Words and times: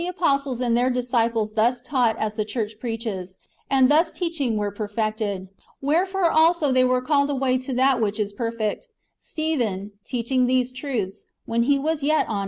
But 0.01 0.05
that 0.07 0.15
both 0.15 0.17
the 0.19 0.25
apostles 0.25 0.61
and 0.61 0.75
their 0.75 0.89
disciples 0.89 1.51
thus 1.51 1.79
taught 1.79 2.17
as 2.17 2.33
the 2.33 2.43
church 2.43 2.79
preaches, 2.79 3.37
and 3.69 3.87
thus 3.87 4.11
teaching 4.11 4.57
were 4.57 4.71
per 4.71 4.87
fected, 4.89 5.49
wherefore 5.79 6.31
also 6.31 6.71
they 6.71 6.83
were 6.83 7.03
called 7.03 7.29
away 7.29 7.59
to 7.59 7.73
that 7.73 8.01
which 8.01 8.19
is 8.19 8.33
perfect— 8.33 8.87
Stephen, 9.19 9.91
teaching 10.03 10.47
these 10.47 10.71
truths, 10.71 11.27
when 11.45 11.61
he 11.69 11.77
was 11.77 12.01
yet 12.01 12.27
on. 12.27 12.39